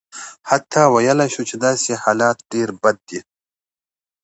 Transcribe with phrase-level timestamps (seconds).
[0.49, 3.19] حتی ویلای شو چې داسې حالت ډېر بد دی.